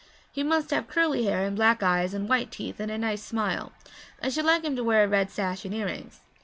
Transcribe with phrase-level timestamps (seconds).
[0.31, 3.71] 'He must have curly hair and black eyes and white teeth and a nice smile;
[4.19, 6.21] I should like him to wear a red sash and earrings.